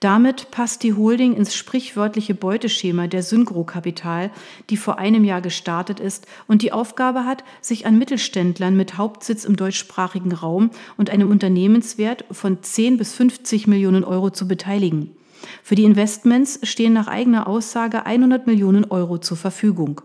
Damit 0.00 0.50
passt 0.50 0.82
die 0.82 0.94
Holding 0.94 1.34
ins 1.34 1.54
sprichwörtliche 1.54 2.34
Beuteschema 2.34 3.06
der 3.06 3.22
Syngro 3.22 3.64
Kapital, 3.64 4.30
die 4.70 4.76
vor 4.76 4.98
einem 4.98 5.24
Jahr 5.24 5.40
gestartet 5.40 6.00
ist 6.00 6.26
und 6.46 6.62
die 6.62 6.72
Aufgabe 6.72 7.24
hat, 7.24 7.44
sich 7.60 7.86
an 7.86 7.98
Mittelständlern 7.98 8.76
mit 8.76 8.96
Hauptsitz 8.96 9.44
im 9.44 9.56
deutschsprachigen 9.56 10.32
Raum 10.32 10.70
und 10.96 11.10
einem 11.10 11.30
Unternehmenswert 11.30 12.24
von 12.30 12.62
10 12.62 12.98
bis 12.98 13.14
50 13.14 13.66
Millionen 13.66 14.04
Euro 14.04 14.30
zu 14.30 14.46
beteiligen. 14.46 15.10
Für 15.62 15.74
die 15.74 15.84
Investments 15.84 16.60
stehen 16.62 16.92
nach 16.92 17.08
eigener 17.08 17.46
Aussage 17.46 18.06
100 18.06 18.46
Millionen 18.46 18.84
Euro 18.84 19.18
zur 19.18 19.36
Verfügung. 19.36 20.00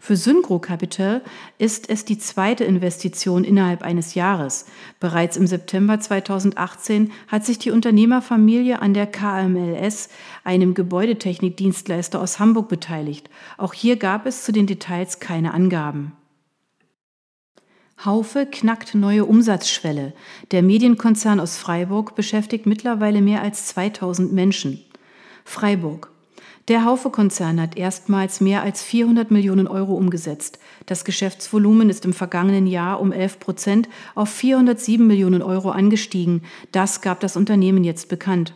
Für 0.00 0.16
Syncro 0.16 0.58
Capital 0.58 1.22
ist 1.58 1.88
es 1.90 2.04
die 2.04 2.18
zweite 2.18 2.64
Investition 2.64 3.44
innerhalb 3.44 3.82
eines 3.82 4.14
Jahres. 4.14 4.66
Bereits 5.00 5.36
im 5.36 5.46
September 5.46 6.00
2018 6.00 7.12
hat 7.28 7.44
sich 7.44 7.58
die 7.58 7.70
Unternehmerfamilie 7.70 8.80
an 8.80 8.94
der 8.94 9.06
KMLS, 9.06 10.08
einem 10.44 10.74
Gebäudetechnikdienstleister 10.74 12.20
aus 12.20 12.38
Hamburg, 12.38 12.68
beteiligt. 12.68 13.30
Auch 13.58 13.74
hier 13.74 13.96
gab 13.96 14.26
es 14.26 14.44
zu 14.44 14.52
den 14.52 14.66
Details 14.66 15.20
keine 15.20 15.54
Angaben. 15.54 16.12
Haufe 18.04 18.46
knackt 18.46 18.94
neue 18.94 19.24
Umsatzschwelle. 19.24 20.12
Der 20.50 20.62
Medienkonzern 20.62 21.40
aus 21.40 21.56
Freiburg 21.56 22.14
beschäftigt 22.14 22.66
mittlerweile 22.66 23.22
mehr 23.22 23.40
als 23.42 23.66
2000 23.68 24.32
Menschen. 24.32 24.84
Freiburg. 25.44 26.13
Der 26.68 26.86
Haufe-Konzern 26.86 27.60
hat 27.60 27.76
erstmals 27.76 28.40
mehr 28.40 28.62
als 28.62 28.82
400 28.82 29.30
Millionen 29.30 29.68
Euro 29.68 29.92
umgesetzt. 29.94 30.58
Das 30.86 31.04
Geschäftsvolumen 31.04 31.90
ist 31.90 32.06
im 32.06 32.14
vergangenen 32.14 32.66
Jahr 32.66 33.00
um 33.00 33.12
11 33.12 33.38
Prozent 33.38 33.88
auf 34.14 34.30
407 34.30 35.06
Millionen 35.06 35.42
Euro 35.42 35.70
angestiegen. 35.70 36.42
Das 36.72 37.02
gab 37.02 37.20
das 37.20 37.36
Unternehmen 37.36 37.84
jetzt 37.84 38.08
bekannt. 38.08 38.54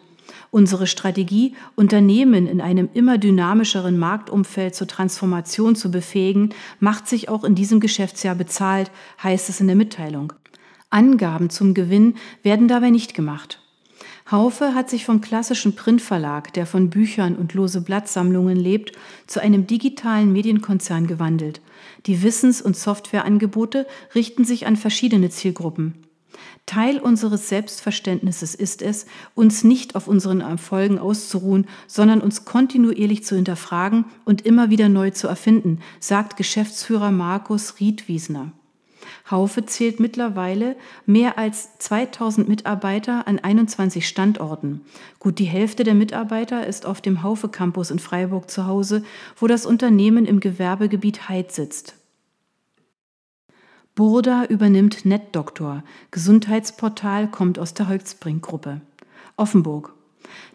Unsere 0.51 0.87
Strategie, 0.87 1.55
Unternehmen 1.77 2.47
in 2.47 2.63
einem 2.63 2.89
immer 2.95 3.19
dynamischeren 3.19 3.99
Marktumfeld 3.99 4.75
zur 4.75 4.87
Transformation 4.87 5.77
zu 5.77 5.91
befähigen, 5.91 6.55
macht 6.81 7.07
sich 7.09 7.29
auch 7.29 7.45
in 7.45 7.55
diesem 7.55 7.79
Geschäftsjahr 7.79 8.35
bezahlt, 8.35 8.91
heißt 9.23 9.51
es 9.51 9.61
in 9.61 9.67
der 9.67 9.77
Mitteilung. 9.77 10.33
Angaben 10.89 11.51
zum 11.51 11.75
Gewinn 11.75 12.15
werden 12.43 12.69
dabei 12.69 12.89
nicht 12.89 13.13
gemacht. 13.13 13.61
Haufe 14.31 14.75
hat 14.75 14.91
sich 14.91 15.07
vom 15.07 15.23
klassischen 15.23 15.75
Printverlag, 15.75 16.53
der 16.53 16.67
von 16.67 16.91
Büchern 16.91 17.35
und 17.35 17.55
lose 17.55 17.81
Blattsammlungen 17.81 18.57
lebt, 18.57 18.93
zu 19.27 19.41
einem 19.41 19.67
digitalen 19.67 20.33
Medienkonzern 20.33 21.07
gewandelt. 21.07 21.63
Die 22.05 22.23
Wissens- 22.23 22.61
und 22.61 22.77
Softwareangebote 22.77 23.87
richten 24.15 24.45
sich 24.45 24.67
an 24.67 24.77
verschiedene 24.77 25.31
Zielgruppen. 25.31 25.95
Teil 26.67 26.99
unseres 26.99 27.49
Selbstverständnisses 27.49 28.55
ist 28.55 28.83
es, 28.83 29.07
uns 29.35 29.65
nicht 29.65 29.97
auf 29.97 30.07
unseren 30.07 30.43
Erfolgen 30.43 30.99
auszuruhen, 30.99 31.67
sondern 31.87 32.21
uns 32.21 32.45
kontinuierlich 32.45 33.25
zu 33.25 33.35
hinterfragen 33.35 34.05
und 34.27 34.45
immer 34.45 34.69
wieder 34.69 34.91
neu 34.91 35.11
zu 35.11 35.27
erfinden, 35.27 35.81
sagt 36.01 36.37
Geschäftsführer 36.37 37.11
Markus 37.11 37.81
Riedwiesner. 37.81 38.53
Haufe 39.31 39.67
zählt 39.67 40.01
mittlerweile 40.01 40.77
mehr 41.07 41.39
als 41.39 41.79
2000 41.79 42.49
Mitarbeiter 42.49 43.27
an 43.27 43.39
21 43.39 44.07
Standorten. 44.07 44.83
Gut 45.19 45.39
die 45.39 45.45
Hälfte 45.45 45.85
der 45.85 45.95
Mitarbeiter 45.95 46.67
ist 46.67 46.87
auf 46.87 47.01
dem 47.01 47.23
Haufe 47.23 47.49
Campus 47.49 47.91
in 47.91 47.99
Freiburg 47.99 48.51
zu 48.51 48.67
Hause, 48.67 49.05
wo 49.37 49.47
das 49.47 49.67
Unternehmen 49.67 50.25
im 50.25 50.41
Gewerbegebiet 50.41 51.29
Heid 51.29 51.53
sitzt. 51.53 51.95
Burda 53.95 54.45
übernimmt 54.45 55.05
NetDoktor. 55.05 55.83
Gesundheitsportal 56.13 57.29
kommt 57.29 57.59
aus 57.59 57.75
der 57.75 57.89
Holzbrink-Gruppe. 57.89 58.81
Offenburg. 59.37 59.98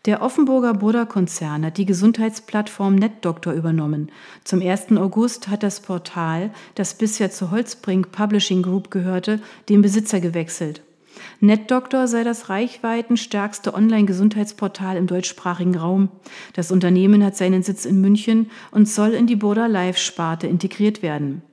Der 0.06 0.22
Offenburger 0.22 0.74
Burda-Konzern 0.74 1.66
hat 1.66 1.78
die 1.78 1.86
Gesundheitsplattform 1.86 2.96
NetDoktor 2.96 3.54
übernommen. 3.54 4.12
Zum 4.44 4.62
1. 4.62 4.98
August 4.98 5.48
hat 5.48 5.64
das 5.64 5.80
Portal, 5.80 6.52
das 6.76 6.96
bisher 6.96 7.32
zur 7.32 7.52
Holzbrink 7.52 8.12
Publishing 8.12 8.64
Group 8.64 8.92
gehörte, 8.92 9.40
den 9.70 9.82
Besitzer 9.82 10.20
gewechselt. 10.20 10.82
NetDoktor 11.40 12.10
sei 12.10 12.26
das 12.26 12.50
reichweitenstärkste 12.50 13.74
Online-Gesundheitsportal 13.74 14.98
im 14.98 15.08
deutschsprachigen 15.08 15.78
Raum. 15.78 16.10
Das 16.52 16.70
Unternehmen 16.70 17.24
hat 17.24 17.38
seinen 17.38 17.64
Sitz 17.64 17.86
in 17.86 18.02
München 18.02 18.52
und 18.72 18.90
soll 18.90 19.12
in 19.12 19.26
die 19.26 19.38
Burda 19.38 19.68
Live-Sparte 19.68 20.48
integriert 20.48 21.02
werden. 21.02 21.44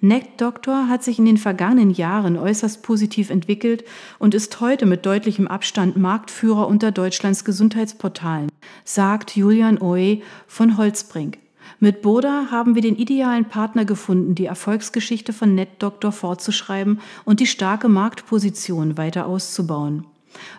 NetDoktor 0.00 0.88
hat 0.88 1.02
sich 1.02 1.18
in 1.18 1.24
den 1.24 1.38
vergangenen 1.38 1.90
Jahren 1.90 2.36
äußerst 2.36 2.82
positiv 2.82 3.30
entwickelt 3.30 3.84
und 4.18 4.34
ist 4.34 4.60
heute 4.60 4.86
mit 4.86 5.06
deutlichem 5.06 5.48
Abstand 5.48 5.96
Marktführer 5.96 6.68
unter 6.68 6.92
Deutschlands 6.92 7.44
Gesundheitsportalen, 7.44 8.50
sagt 8.84 9.36
Julian 9.36 9.80
Oey 9.80 10.22
von 10.46 10.76
Holzbrink. 10.76 11.38
Mit 11.78 12.00
Boda 12.00 12.46
haben 12.50 12.74
wir 12.74 12.82
den 12.82 12.96
idealen 12.96 13.44
Partner 13.44 13.84
gefunden, 13.84 14.34
die 14.34 14.46
Erfolgsgeschichte 14.46 15.32
von 15.32 15.54
NetDoktor 15.54 16.12
fortzuschreiben 16.12 17.00
und 17.24 17.40
die 17.40 17.46
starke 17.46 17.88
Marktposition 17.88 18.96
weiter 18.96 19.26
auszubauen. 19.26 20.06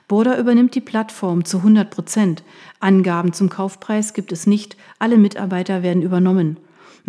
Boda 0.07 0.37
übernimmt 0.37 0.75
die 0.75 0.81
Plattform 0.81 1.45
zu 1.45 1.57
100 1.57 1.89
Prozent. 1.89 2.43
Angaben 2.79 3.33
zum 3.33 3.49
Kaufpreis 3.49 4.13
gibt 4.13 4.31
es 4.31 4.47
nicht. 4.47 4.77
Alle 4.99 5.17
Mitarbeiter 5.17 5.83
werden 5.83 6.01
übernommen. 6.01 6.57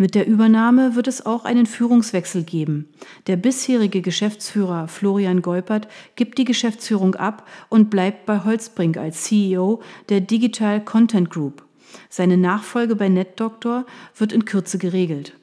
Mit 0.01 0.15
der 0.15 0.27
Übernahme 0.27 0.95
wird 0.95 1.09
es 1.09 1.25
auch 1.25 1.43
einen 1.43 1.65
Führungswechsel 1.65 2.43
geben. 2.43 2.87
Der 3.27 3.35
bisherige 3.35 4.01
Geschäftsführer 4.01 4.87
Florian 4.87 5.41
Golpert 5.41 5.89
gibt 6.15 6.37
die 6.37 6.45
Geschäftsführung 6.45 7.15
ab 7.15 7.45
und 7.67 7.89
bleibt 7.89 8.25
bei 8.25 8.45
Holzbrink 8.45 8.95
als 8.95 9.25
CEO 9.25 9.81
der 10.07 10.21
Digital 10.21 10.81
Content 10.81 11.29
Group. 11.29 11.65
Seine 12.07 12.37
Nachfolge 12.37 12.95
bei 12.95 13.09
NetDoktor 13.09 13.85
wird 14.15 14.31
in 14.31 14.45
Kürze 14.45 14.77
geregelt. 14.77 15.33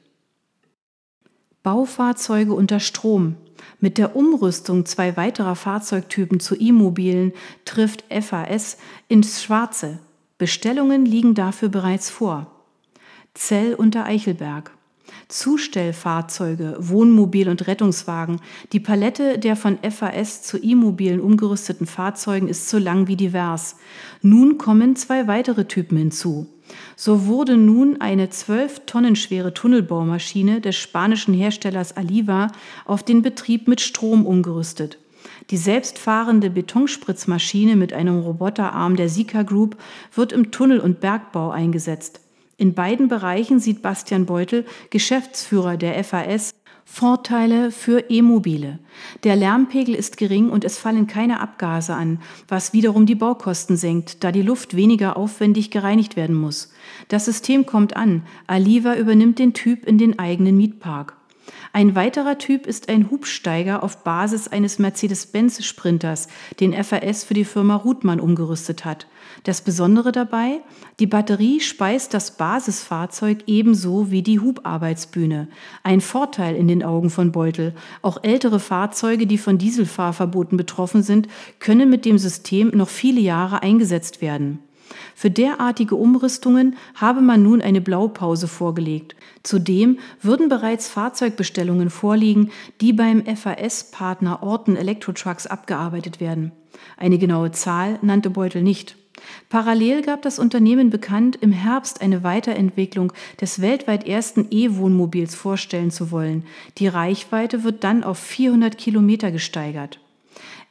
Baufahrzeuge 1.61 2.55
unter 2.55 2.79
Strom. 2.79 3.35
Mit 3.79 3.99
der 3.99 4.15
Umrüstung 4.15 4.87
zwei 4.87 5.15
weiterer 5.17 5.55
Fahrzeugtypen 5.55 6.39
zu 6.39 6.59
E-Mobilen 6.59 7.31
trifft 7.65 8.05
FAS 8.09 8.79
ins 9.07 9.43
Schwarze. 9.43 9.99
Bestellungen 10.39 11.05
liegen 11.05 11.35
dafür 11.35 11.69
bereits 11.69 12.09
vor. 12.09 12.56
Zell 13.37 13.75
unter 13.75 14.05
Eichelberg. 14.05 14.71
Zustellfahrzeuge, 15.27 16.75
Wohnmobil 16.79 17.49
und 17.49 17.67
Rettungswagen. 17.67 18.41
Die 18.71 18.79
Palette 18.79 19.37
der 19.37 19.55
von 19.55 19.77
FAS 19.77 20.41
zu 20.41 20.57
E-Mobilen 20.57 21.21
umgerüsteten 21.21 21.85
Fahrzeugen 21.85 22.47
ist 22.47 22.67
so 22.67 22.79
lang 22.79 23.07
wie 23.07 23.15
divers. 23.15 23.75
Nun 24.23 24.57
kommen 24.57 24.95
zwei 24.95 25.27
weitere 25.27 25.65
Typen 25.65 25.99
hinzu. 25.99 26.47
So 26.95 27.27
wurde 27.27 27.57
nun 27.57 28.01
eine 28.01 28.31
zwölf 28.31 28.81
Tonnen 28.87 29.15
schwere 29.15 29.53
Tunnelbaumaschine 29.53 30.59
des 30.59 30.75
spanischen 30.75 31.35
Herstellers 31.35 31.95
Aliva 31.95 32.47
auf 32.85 33.03
den 33.03 33.21
Betrieb 33.21 33.67
mit 33.67 33.81
Strom 33.81 34.25
umgerüstet. 34.25 34.97
Die 35.51 35.57
selbstfahrende 35.57 36.49
Betonspritzmaschine 36.49 37.75
mit 37.75 37.93
einem 37.93 38.19
Roboterarm 38.19 38.95
der 38.95 39.09
Sika 39.09 39.43
Group 39.43 39.77
wird 40.15 40.31
im 40.31 40.49
Tunnel- 40.49 40.79
und 40.79 41.01
Bergbau 41.01 41.51
eingesetzt. 41.51 42.21
In 42.59 42.73
beiden 42.73 43.07
Bereichen 43.07 43.59
sieht 43.59 43.83
Bastian 43.83 44.25
Beutel, 44.25 44.65
Geschäftsführer 44.89 45.77
der 45.77 46.03
FAS, 46.03 46.55
Vorteile 46.85 47.69
für 47.69 48.09
E-Mobile. 48.09 48.79
Der 49.23 49.35
Lärmpegel 49.35 49.93
ist 49.93 50.17
gering 50.17 50.49
und 50.49 50.63
es 50.63 50.79
fallen 50.79 51.05
keine 51.05 51.39
Abgase 51.39 51.93
an, 51.93 52.19
was 52.47 52.73
wiederum 52.73 53.05
die 53.05 53.13
Baukosten 53.13 53.77
senkt, 53.77 54.23
da 54.23 54.31
die 54.31 54.41
Luft 54.41 54.75
weniger 54.75 55.17
aufwendig 55.17 55.69
gereinigt 55.69 56.15
werden 56.15 56.35
muss. 56.35 56.71
Das 57.09 57.25
System 57.25 57.67
kommt 57.67 57.95
an. 57.95 58.23
Aliva 58.47 58.95
übernimmt 58.95 59.37
den 59.37 59.53
Typ 59.53 59.85
in 59.85 59.99
den 59.99 60.17
eigenen 60.17 60.57
Mietpark. 60.57 61.15
Ein 61.73 61.93
weiterer 61.93 62.39
Typ 62.39 62.65
ist 62.65 62.89
ein 62.89 63.11
Hubsteiger 63.11 63.83
auf 63.83 64.03
Basis 64.03 64.47
eines 64.47 64.79
Mercedes-Benz 64.79 65.63
Sprinters, 65.63 66.27
den 66.59 66.73
FAS 66.73 67.23
für 67.23 67.35
die 67.35 67.45
Firma 67.45 67.75
Ruthmann 67.75 68.19
umgerüstet 68.19 68.83
hat. 68.83 69.05
Das 69.47 69.61
Besondere 69.61 70.11
dabei, 70.11 70.59
die 70.99 71.07
Batterie 71.07 71.61
speist 71.61 72.13
das 72.13 72.31
Basisfahrzeug 72.31 73.45
ebenso 73.47 74.11
wie 74.11 74.21
die 74.21 74.41
Hubarbeitsbühne. 74.41 75.47
Ein 75.83 76.01
Vorteil 76.01 76.53
in 76.53 76.67
den 76.67 76.83
Augen 76.83 77.09
von 77.09 77.31
Beutel. 77.31 77.73
Auch 78.01 78.21
ältere 78.23 78.59
Fahrzeuge, 78.59 79.25
die 79.25 79.37
von 79.37 79.57
Dieselfahrverboten 79.57 80.57
betroffen 80.57 81.01
sind, 81.01 81.29
können 81.59 81.89
mit 81.89 82.03
dem 82.03 82.17
System 82.17 82.71
noch 82.71 82.89
viele 82.89 83.21
Jahre 83.21 83.63
eingesetzt 83.63 84.21
werden. 84.21 84.59
Für 85.15 85.31
derartige 85.31 85.95
Umrüstungen 85.95 86.75
habe 86.95 87.21
man 87.21 87.41
nun 87.41 87.61
eine 87.61 87.79
Blaupause 87.79 88.49
vorgelegt. 88.49 89.15
Zudem 89.43 89.97
würden 90.21 90.49
bereits 90.49 90.89
Fahrzeugbestellungen 90.89 91.89
vorliegen, 91.89 92.51
die 92.81 92.91
beim 92.91 93.23
FAS-Partner 93.25 94.43
Orten 94.43 94.75
Electrotrucks 94.75 95.47
abgearbeitet 95.47 96.19
werden. 96.19 96.51
Eine 96.97 97.17
genaue 97.17 97.51
Zahl 97.51 97.97
nannte 98.01 98.29
Beutel 98.29 98.61
nicht. 98.61 98.97
Parallel 99.49 100.01
gab 100.01 100.21
das 100.21 100.39
Unternehmen 100.39 100.89
bekannt, 100.89 101.37
im 101.41 101.51
Herbst 101.51 102.01
eine 102.01 102.23
Weiterentwicklung 102.23 103.13
des 103.39 103.61
weltweit 103.61 104.07
ersten 104.07 104.47
E-Wohnmobils 104.51 105.35
vorstellen 105.35 105.91
zu 105.91 106.11
wollen. 106.11 106.43
Die 106.77 106.87
Reichweite 106.87 107.63
wird 107.63 107.83
dann 107.83 108.03
auf 108.03 108.17
400 108.19 108.77
Kilometer 108.77 109.31
gesteigert. 109.31 109.99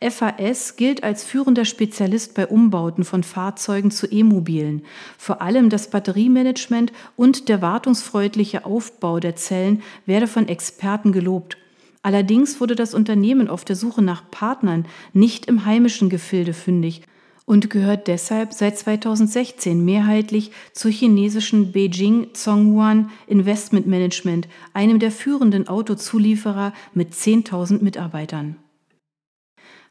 FAS 0.01 0.77
gilt 0.77 1.05
als 1.05 1.25
führender 1.25 1.65
Spezialist 1.65 2.35
bei 2.35 2.47
Umbauten 2.47 3.03
von 3.05 3.23
Fahrzeugen 3.23 3.91
zu 3.91 4.07
E-Mobilen. 4.07 4.83
Vor 5.17 5.41
allem 5.41 5.71
das 5.71 5.89
Batteriemanagement 5.89 6.93
und 7.17 7.49
der 7.49 7.63
wartungsfreundliche 7.63 8.67
Aufbau 8.67 9.21
der 9.21 9.37
Zellen 9.37 9.83
werde 10.05 10.27
von 10.27 10.49
Experten 10.49 11.13
gelobt. 11.13 11.57
Allerdings 12.03 12.61
wurde 12.61 12.75
das 12.75 12.95
Unternehmen 12.95 13.49
auf 13.49 13.65
der 13.65 13.75
Suche 13.75 14.03
nach 14.03 14.31
Partnern 14.31 14.87
nicht 15.15 15.47
im 15.47 15.65
heimischen 15.65 16.11
Gefilde 16.11 16.53
fündig 16.53 17.03
und 17.47 17.71
gehört 17.71 18.09
deshalb 18.09 18.53
seit 18.53 18.77
2016 18.77 19.83
mehrheitlich 19.83 20.51
zur 20.73 20.91
chinesischen 20.91 21.73
Beijing 21.73 22.35
Zhonghuan 22.35 23.11
Investment 23.27 23.87
Management, 23.87 24.49
einem 24.75 24.99
der 24.99 25.13
führenden 25.13 25.69
Autozulieferer 25.69 26.75
mit 26.93 27.15
10.000 27.15 27.83
Mitarbeitern. 27.83 28.57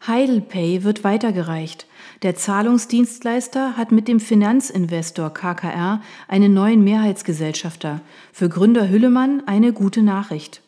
Heidelpay 0.06 0.84
wird 0.84 1.04
weitergereicht. 1.04 1.88
Der 2.22 2.36
Zahlungsdienstleister 2.36 3.76
hat 3.78 3.92
mit 3.92 4.08
dem 4.08 4.20
Finanzinvestor 4.20 5.34
KKR 5.34 6.02
einen 6.28 6.54
neuen 6.54 6.84
Mehrheitsgesellschafter. 6.84 8.02
Für 8.32 8.50
Gründer 8.50 8.90
Hüllemann 8.90 9.44
eine 9.48 9.74
gute 9.74 10.04
Nachricht. 10.04 10.62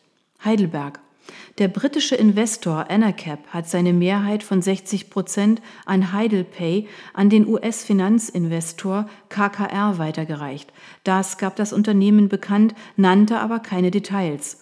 Heidelberg. 0.44 1.00
Der 1.58 1.68
britische 1.68 2.14
Investor 2.14 2.90
Anacap 2.90 3.40
hat 3.48 3.68
seine 3.68 3.92
Mehrheit 3.92 4.42
von 4.42 4.62
60 4.62 5.10
Prozent 5.10 5.60
an 5.86 6.12
Heidelpay 6.12 6.86
an 7.14 7.30
den 7.30 7.46
US-Finanzinvestor 7.48 9.08
KKR 9.28 9.98
weitergereicht. 9.98 10.72
Das 11.04 11.36
gab 11.36 11.56
das 11.56 11.72
Unternehmen 11.72 12.28
bekannt, 12.28 12.74
nannte 12.96 13.40
aber 13.40 13.58
keine 13.58 13.90
Details. 13.90 14.58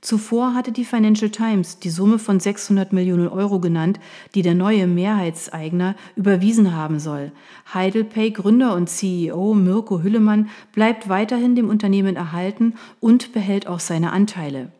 Zuvor 0.00 0.54
hatte 0.54 0.72
die 0.72 0.86
Financial 0.86 1.30
Times 1.30 1.78
die 1.78 1.90
Summe 1.90 2.18
von 2.18 2.40
600 2.40 2.92
Millionen 2.92 3.28
Euro 3.28 3.60
genannt, 3.60 4.00
die 4.34 4.40
der 4.40 4.54
neue 4.54 4.86
Mehrheitseigner 4.86 5.94
überwiesen 6.16 6.74
haben 6.74 6.98
soll. 6.98 7.32
Heidelpay 7.74 8.30
Gründer 8.30 8.74
und 8.74 8.88
CEO 8.88 9.52
Mirko 9.52 10.02
Hüllemann 10.02 10.48
bleibt 10.72 11.10
weiterhin 11.10 11.54
dem 11.54 11.68
Unternehmen 11.68 12.16
erhalten 12.16 12.74
und 12.98 13.32
behält 13.32 13.66
auch 13.66 13.80
seine 13.80 14.12
Anteile. 14.12 14.72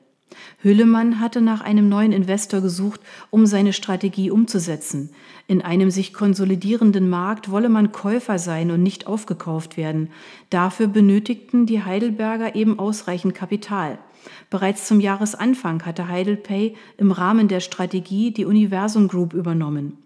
Hüllemann 0.63 1.21
hatte 1.21 1.41
nach 1.41 1.61
einem 1.61 1.89
neuen 1.89 2.13
Investor 2.13 2.61
gesucht, 2.61 3.01
um 3.31 3.47
seine 3.47 3.73
Strategie 3.73 4.31
umzusetzen. 4.31 5.11
In 5.47 5.63
einem 5.63 5.91
sich 5.91 6.13
konsolidierenden 6.13 7.09
Markt 7.09 7.51
wolle 7.51 7.69
man 7.69 7.93
Käufer 7.93 8.39
sein 8.39 8.71
und 8.71 8.83
nicht 8.83 9.07
aufgekauft 9.07 9.77
werden. 9.77 10.11
Dafür 10.51 10.87
benötigten 10.87 11.67
die 11.67 11.83
Heidelberger 11.83 12.55
eben 12.55 12.79
ausreichend 12.79 13.35
Kapital. 13.35 13.99
Bereits 14.51 14.87
zum 14.87 15.01
Jahresanfang 15.01 15.85
hatte 15.87 16.09
Heidelpay 16.09 16.75
im 16.99 17.11
Rahmen 17.11 17.49
der 17.49 17.61
Strategie 17.61 18.33
die 18.33 18.45
Universum 18.45 19.09
Group 19.09 19.33
übernommen. 19.33 19.97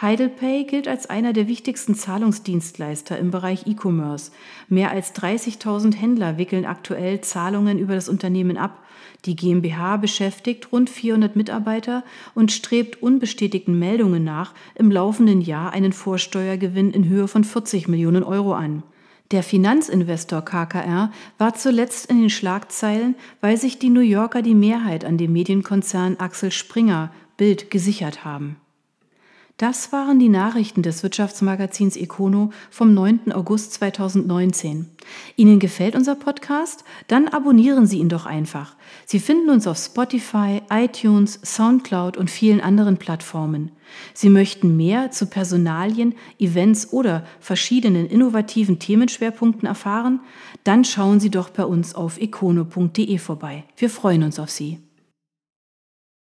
Heidelpay 0.00 0.64
gilt 0.64 0.88
als 0.88 1.08
einer 1.08 1.32
der 1.32 1.48
wichtigsten 1.48 1.94
Zahlungsdienstleister 1.94 3.18
im 3.18 3.30
Bereich 3.30 3.66
E-Commerce. 3.66 4.30
Mehr 4.68 4.90
als 4.90 5.14
30.000 5.14 5.94
Händler 5.94 6.38
wickeln 6.38 6.66
aktuell 6.66 7.20
Zahlungen 7.22 7.78
über 7.78 7.94
das 7.94 8.08
Unternehmen 8.08 8.58
ab. 8.58 8.82
Die 9.26 9.34
GmbH 9.34 9.96
beschäftigt 9.96 10.70
rund 10.70 10.88
400 10.88 11.34
Mitarbeiter 11.34 12.04
und 12.34 12.52
strebt 12.52 13.02
unbestätigten 13.02 13.76
Meldungen 13.76 14.22
nach 14.22 14.54
im 14.76 14.90
laufenden 14.90 15.40
Jahr 15.40 15.72
einen 15.72 15.92
Vorsteuergewinn 15.92 16.92
in 16.92 17.08
Höhe 17.08 17.26
von 17.26 17.42
40 17.42 17.88
Millionen 17.88 18.22
Euro 18.22 18.54
an. 18.54 18.84
Der 19.32 19.42
Finanzinvestor 19.42 20.42
KKR 20.42 21.10
war 21.38 21.54
zuletzt 21.54 22.08
in 22.08 22.20
den 22.20 22.30
Schlagzeilen, 22.30 23.16
weil 23.40 23.56
sich 23.56 23.80
die 23.80 23.90
New 23.90 24.00
Yorker 24.00 24.40
die 24.40 24.54
Mehrheit 24.54 25.04
an 25.04 25.18
dem 25.18 25.32
Medienkonzern 25.32 26.16
Axel 26.18 26.52
Springer 26.52 27.10
Bild 27.36 27.70
gesichert 27.72 28.24
haben. 28.24 28.56
Das 29.58 29.90
waren 29.90 30.18
die 30.18 30.28
Nachrichten 30.28 30.82
des 30.82 31.02
Wirtschaftsmagazins 31.02 31.96
Econo 31.96 32.50
vom 32.68 32.92
9. 32.92 33.32
August 33.32 33.72
2019. 33.72 34.84
Ihnen 35.36 35.58
gefällt 35.60 35.94
unser 35.94 36.14
Podcast? 36.14 36.84
Dann 37.08 37.28
abonnieren 37.28 37.86
Sie 37.86 37.98
ihn 37.98 38.10
doch 38.10 38.26
einfach. 38.26 38.76
Sie 39.06 39.18
finden 39.18 39.48
uns 39.48 39.66
auf 39.66 39.78
Spotify, 39.78 40.60
iTunes, 40.70 41.40
SoundCloud 41.42 42.18
und 42.18 42.30
vielen 42.30 42.60
anderen 42.60 42.98
Plattformen. 42.98 43.72
Sie 44.12 44.28
möchten 44.28 44.76
mehr 44.76 45.10
zu 45.10 45.24
Personalien, 45.24 46.14
Events 46.38 46.92
oder 46.92 47.24
verschiedenen 47.40 48.06
innovativen 48.06 48.78
Themenschwerpunkten 48.78 49.66
erfahren? 49.66 50.20
Dann 50.64 50.84
schauen 50.84 51.18
Sie 51.18 51.30
doch 51.30 51.48
bei 51.48 51.64
uns 51.64 51.94
auf 51.94 52.18
econo.de 52.18 53.16
vorbei. 53.16 53.64
Wir 53.78 53.88
freuen 53.88 54.22
uns 54.22 54.38
auf 54.38 54.50
Sie. 54.50 54.85